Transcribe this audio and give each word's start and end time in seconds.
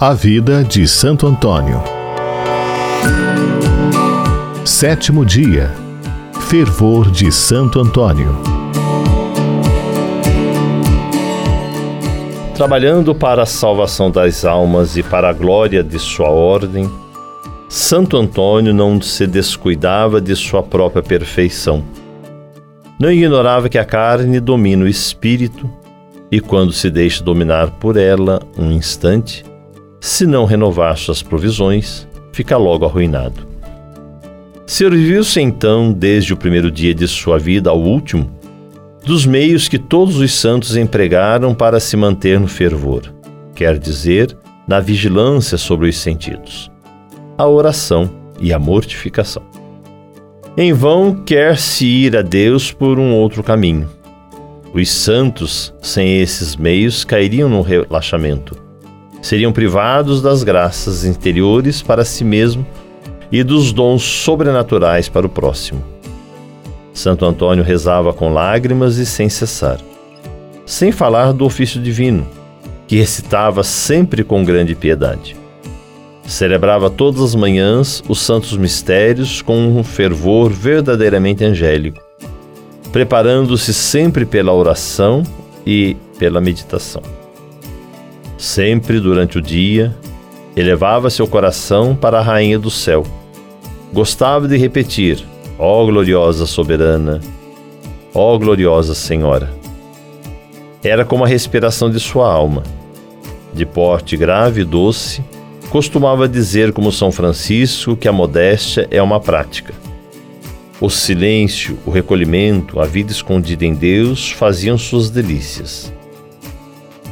A 0.00 0.14
vida 0.14 0.62
de 0.62 0.86
Santo 0.86 1.26
Antônio. 1.26 1.82
Sétimo 4.64 5.26
dia. 5.26 5.72
Fervor 6.48 7.10
de 7.10 7.32
Santo 7.32 7.80
Antônio. 7.80 8.28
Trabalhando 12.54 13.12
para 13.12 13.42
a 13.42 13.46
salvação 13.46 14.08
das 14.08 14.44
almas 14.44 14.96
e 14.96 15.02
para 15.02 15.30
a 15.30 15.32
glória 15.32 15.82
de 15.82 15.98
sua 15.98 16.30
ordem, 16.30 16.88
Santo 17.68 18.16
Antônio 18.16 18.72
não 18.72 19.02
se 19.02 19.26
descuidava 19.26 20.20
de 20.20 20.36
sua 20.36 20.62
própria 20.62 21.02
perfeição. 21.02 21.82
Não 23.00 23.10
ignorava 23.10 23.68
que 23.68 23.78
a 23.78 23.84
carne 23.84 24.38
domina 24.38 24.84
o 24.84 24.88
espírito 24.88 25.68
e, 26.30 26.38
quando 26.40 26.72
se 26.72 26.88
deixa 26.88 27.24
dominar 27.24 27.72
por 27.80 27.96
ela 27.96 28.40
um 28.56 28.70
instante, 28.70 29.44
se 30.00 30.26
não 30.26 30.44
renovar 30.44 30.96
suas 30.96 31.22
provisões, 31.22 32.06
fica 32.32 32.56
logo 32.56 32.84
arruinado. 32.84 33.46
Serviu-se 34.66 35.40
então, 35.40 35.92
desde 35.92 36.32
o 36.32 36.36
primeiro 36.36 36.70
dia 36.70 36.94
de 36.94 37.08
sua 37.08 37.38
vida 37.38 37.70
ao 37.70 37.80
último, 37.80 38.30
dos 39.04 39.24
meios 39.24 39.66
que 39.66 39.78
todos 39.78 40.18
os 40.18 40.34
santos 40.34 40.76
empregaram 40.76 41.54
para 41.54 41.80
se 41.80 41.96
manter 41.96 42.38
no 42.38 42.46
fervor, 42.46 43.12
quer 43.54 43.78
dizer, 43.78 44.36
na 44.66 44.78
vigilância 44.78 45.56
sobre 45.56 45.88
os 45.88 45.96
sentidos, 45.96 46.70
a 47.36 47.46
oração 47.46 48.10
e 48.38 48.52
a 48.52 48.58
mortificação. 48.58 49.42
Em 50.56 50.72
vão 50.72 51.14
quer 51.14 51.56
se 51.56 51.86
ir 51.86 52.16
a 52.16 52.22
Deus 52.22 52.70
por 52.70 52.98
um 52.98 53.14
outro 53.14 53.42
caminho. 53.42 53.88
Os 54.74 54.90
santos, 54.90 55.72
sem 55.80 56.20
esses 56.20 56.56
meios, 56.56 57.04
cairiam 57.04 57.48
no 57.48 57.62
relaxamento 57.62 58.67
seriam 59.28 59.52
privados 59.52 60.22
das 60.22 60.42
graças 60.42 61.04
interiores 61.04 61.82
para 61.82 62.02
si 62.02 62.24
mesmo 62.24 62.66
e 63.30 63.42
dos 63.42 63.74
dons 63.74 64.02
sobrenaturais 64.02 65.10
para 65.10 65.26
o 65.26 65.28
próximo. 65.28 65.84
Santo 66.94 67.26
Antônio 67.26 67.62
rezava 67.62 68.14
com 68.14 68.32
lágrimas 68.32 68.96
e 68.96 69.04
sem 69.04 69.28
cessar, 69.28 69.78
sem 70.64 70.90
falar 70.90 71.34
do 71.34 71.44
ofício 71.44 71.78
divino, 71.78 72.26
que 72.86 72.96
recitava 72.96 73.62
sempre 73.62 74.24
com 74.24 74.42
grande 74.42 74.74
piedade. 74.74 75.36
Celebrava 76.26 76.88
todas 76.88 77.20
as 77.20 77.34
manhãs 77.34 78.02
os 78.08 78.20
santos 78.20 78.56
mistérios 78.56 79.42
com 79.42 79.58
um 79.58 79.84
fervor 79.84 80.50
verdadeiramente 80.50 81.44
angélico, 81.44 82.00
preparando-se 82.90 83.74
sempre 83.74 84.24
pela 84.24 84.54
oração 84.54 85.22
e 85.66 85.98
pela 86.18 86.40
meditação. 86.40 87.27
Sempre 88.38 89.00
durante 89.00 89.36
o 89.36 89.42
dia, 89.42 89.92
elevava 90.56 91.10
seu 91.10 91.26
coração 91.26 91.96
para 91.96 92.20
a 92.20 92.22
Rainha 92.22 92.56
do 92.56 92.70
Céu. 92.70 93.04
Gostava 93.92 94.46
de 94.46 94.56
repetir: 94.56 95.24
Ó 95.58 95.82
oh, 95.82 95.86
gloriosa 95.86 96.46
soberana, 96.46 97.20
ó 98.14 98.32
oh, 98.32 98.38
gloriosa 98.38 98.94
Senhora. 98.94 99.50
Era 100.84 101.04
como 101.04 101.24
a 101.24 101.26
respiração 101.26 101.90
de 101.90 101.98
sua 101.98 102.32
alma. 102.32 102.62
De 103.52 103.66
porte 103.66 104.16
grave 104.16 104.60
e 104.60 104.64
doce, 104.64 105.20
costumava 105.68 106.28
dizer, 106.28 106.72
como 106.72 106.92
São 106.92 107.10
Francisco, 107.10 107.96
que 107.96 108.06
a 108.06 108.12
modéstia 108.12 108.86
é 108.88 109.02
uma 109.02 109.18
prática. 109.18 109.74
O 110.80 110.88
silêncio, 110.88 111.76
o 111.84 111.90
recolhimento, 111.90 112.78
a 112.78 112.84
vida 112.84 113.10
escondida 113.10 113.66
em 113.66 113.74
Deus 113.74 114.30
faziam 114.30 114.78
suas 114.78 115.10
delícias. 115.10 115.92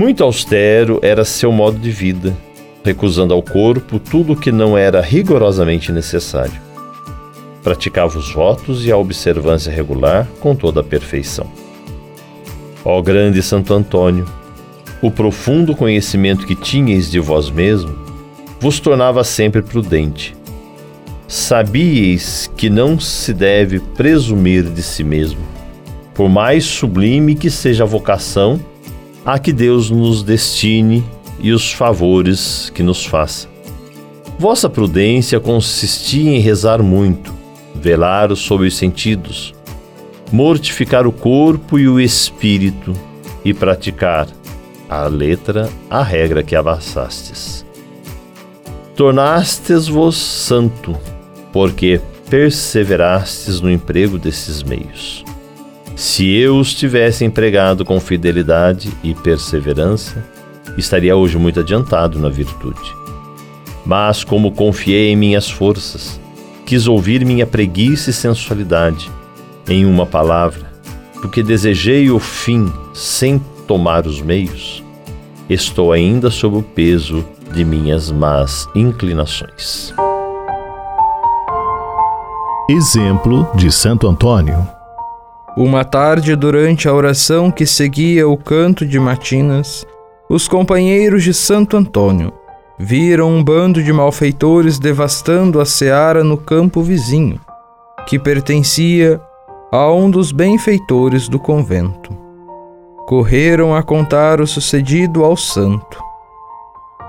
Muito 0.00 0.24
austero 0.24 0.98
era 1.02 1.26
seu 1.26 1.52
modo 1.52 1.78
de 1.78 1.90
vida, 1.90 2.34
recusando 2.82 3.34
ao 3.34 3.42
corpo 3.42 3.98
tudo 3.98 4.32
o 4.32 4.36
que 4.36 4.50
não 4.50 4.74
era 4.74 4.98
rigorosamente 4.98 5.92
necessário. 5.92 6.58
Praticava 7.62 8.18
os 8.18 8.32
votos 8.32 8.86
e 8.86 8.90
a 8.90 8.96
observância 8.96 9.70
regular 9.70 10.26
com 10.40 10.56
toda 10.56 10.80
a 10.80 10.82
perfeição. 10.82 11.52
Ó 12.82 13.02
grande 13.02 13.42
Santo 13.42 13.74
Antônio, 13.74 14.24
o 15.02 15.10
profundo 15.10 15.76
conhecimento 15.76 16.46
que 16.46 16.56
tinhais 16.56 17.10
de 17.10 17.20
vós 17.20 17.50
mesmo 17.50 17.94
vos 18.58 18.80
tornava 18.80 19.22
sempre 19.22 19.60
prudente. 19.60 20.34
Sabíeis 21.28 22.50
que 22.56 22.70
não 22.70 22.98
se 22.98 23.34
deve 23.34 23.78
presumir 23.80 24.62
de 24.62 24.82
si 24.82 25.04
mesmo, 25.04 25.42
por 26.14 26.30
mais 26.30 26.64
sublime 26.64 27.34
que 27.34 27.50
seja 27.50 27.84
a 27.84 27.86
vocação 27.86 28.58
a 29.32 29.38
que 29.38 29.52
Deus 29.52 29.90
nos 29.90 30.24
destine 30.24 31.04
e 31.38 31.52
os 31.52 31.72
favores 31.72 32.68
que 32.74 32.82
nos 32.82 33.06
faça. 33.06 33.48
Vossa 34.36 34.68
prudência 34.68 35.38
consistia 35.38 36.32
em 36.32 36.40
rezar 36.40 36.82
muito, 36.82 37.32
velar 37.72 38.34
sobre 38.34 38.66
os 38.66 38.76
sentidos, 38.76 39.54
mortificar 40.32 41.06
o 41.06 41.12
corpo 41.12 41.78
e 41.78 41.88
o 41.88 42.00
espírito 42.00 42.92
e 43.44 43.54
praticar, 43.54 44.26
a 44.88 45.06
letra, 45.06 45.70
a 45.88 46.02
regra 46.02 46.42
que 46.42 46.56
abaçastes. 46.56 47.64
Tornastes-vos 48.96 50.16
santo, 50.16 50.98
porque 51.52 52.00
perseverastes 52.28 53.60
no 53.60 53.70
emprego 53.70 54.18
desses 54.18 54.64
meios. 54.64 55.24
Se 56.00 56.26
eu 56.26 56.56
os 56.56 56.72
tivesse 56.72 57.26
empregado 57.26 57.84
com 57.84 58.00
fidelidade 58.00 58.90
e 59.04 59.12
perseverança, 59.12 60.24
estaria 60.78 61.14
hoje 61.14 61.36
muito 61.36 61.60
adiantado 61.60 62.18
na 62.18 62.30
virtude. 62.30 62.96
Mas, 63.84 64.24
como 64.24 64.50
confiei 64.50 65.10
em 65.10 65.16
minhas 65.16 65.50
forças, 65.50 66.18
quis 66.64 66.88
ouvir 66.88 67.22
minha 67.22 67.46
preguiça 67.46 68.08
e 68.08 68.14
sensualidade, 68.14 69.10
em 69.68 69.84
uma 69.84 70.06
palavra, 70.06 70.72
porque 71.20 71.42
desejei 71.42 72.10
o 72.10 72.18
fim 72.18 72.72
sem 72.94 73.38
tomar 73.68 74.06
os 74.06 74.22
meios, 74.22 74.82
estou 75.50 75.92
ainda 75.92 76.30
sob 76.30 76.56
o 76.56 76.62
peso 76.62 77.22
de 77.52 77.62
minhas 77.62 78.10
más 78.10 78.66
inclinações. 78.74 79.92
Exemplo 82.70 83.46
de 83.54 83.70
Santo 83.70 84.08
Antônio 84.08 84.79
uma 85.56 85.84
tarde, 85.84 86.36
durante 86.36 86.88
a 86.88 86.94
oração 86.94 87.50
que 87.50 87.66
seguia 87.66 88.28
o 88.28 88.36
canto 88.36 88.86
de 88.86 88.98
matinas, 89.00 89.84
os 90.28 90.46
companheiros 90.46 91.24
de 91.24 91.34
Santo 91.34 91.76
Antônio 91.76 92.32
viram 92.78 93.30
um 93.30 93.44
bando 93.44 93.82
de 93.82 93.92
malfeitores 93.92 94.78
devastando 94.78 95.60
a 95.60 95.66
seara 95.66 96.24
no 96.24 96.36
campo 96.38 96.82
vizinho, 96.82 97.38
que 98.06 98.18
pertencia 98.18 99.20
a 99.72 99.92
um 99.92 100.10
dos 100.10 100.32
benfeitores 100.32 101.28
do 101.28 101.38
convento. 101.38 102.16
Correram 103.06 103.74
a 103.74 103.82
contar 103.82 104.40
o 104.40 104.46
sucedido 104.46 105.24
ao 105.24 105.36
santo. 105.36 106.00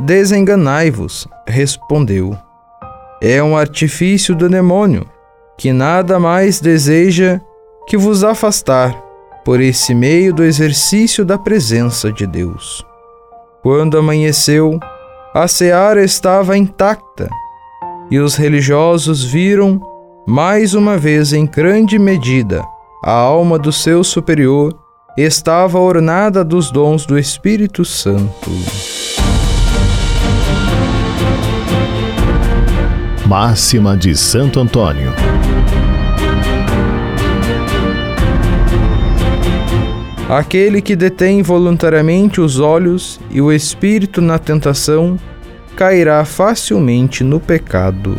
Desenganai-vos, 0.00 1.28
respondeu. 1.46 2.36
É 3.20 3.42
um 3.42 3.56
artifício 3.56 4.34
do 4.34 4.48
demônio, 4.48 5.06
que 5.56 5.72
nada 5.72 6.18
mais 6.18 6.60
deseja 6.60 7.40
que 7.86 7.96
vos 7.96 8.24
afastar 8.24 8.94
por 9.44 9.60
esse 9.60 9.94
meio 9.94 10.32
do 10.32 10.44
exercício 10.44 11.24
da 11.24 11.36
presença 11.36 12.12
de 12.12 12.26
Deus. 12.26 12.84
Quando 13.62 13.98
amanheceu, 13.98 14.78
a 15.34 15.48
seara 15.48 16.04
estava 16.04 16.56
intacta 16.56 17.28
e 18.10 18.18
os 18.18 18.36
religiosos 18.36 19.24
viram, 19.24 19.80
mais 20.26 20.74
uma 20.74 20.98
vez 20.98 21.32
em 21.32 21.46
grande 21.46 21.98
medida, 21.98 22.64
a 23.02 23.12
alma 23.12 23.58
do 23.58 23.72
seu 23.72 24.04
superior 24.04 24.72
estava 25.16 25.78
ornada 25.78 26.44
dos 26.44 26.70
dons 26.70 27.04
do 27.04 27.18
Espírito 27.18 27.84
Santo. 27.84 28.50
Máxima 33.26 33.96
de 33.96 34.14
Santo 34.14 34.60
Antônio. 34.60 35.12
Aquele 40.32 40.80
que 40.80 40.96
detém 40.96 41.42
voluntariamente 41.42 42.40
os 42.40 42.58
olhos 42.58 43.20
e 43.30 43.42
o 43.42 43.52
espírito 43.52 44.22
na 44.22 44.38
tentação 44.38 45.18
cairá 45.76 46.24
facilmente 46.24 47.22
no 47.22 47.38
pecado. 47.38 48.16